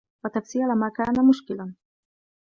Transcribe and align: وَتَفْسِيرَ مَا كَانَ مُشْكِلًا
وَتَفْسِيرَ 0.25 0.75
مَا 0.75 0.89
كَانَ 0.89 1.25
مُشْكِلًا 1.27 1.73